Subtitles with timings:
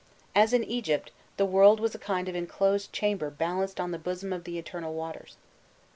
[0.33, 4.33] As in Egypt, the world was a kind of enclosed chamber balanced on the bosom
[4.33, 5.37] of the eternal waters.